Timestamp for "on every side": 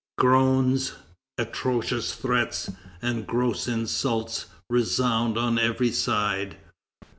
5.37-6.57